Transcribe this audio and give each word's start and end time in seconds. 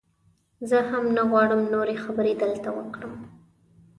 زه 0.69 0.77
هم 0.89 1.03
نه 1.15 1.23
غواړم 1.29 1.61
نورې 1.73 1.95
خبرې 2.03 2.33
دلته 2.43 2.69
وکړم. 2.77 3.15